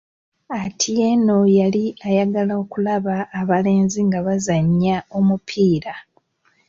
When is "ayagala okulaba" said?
2.07-3.15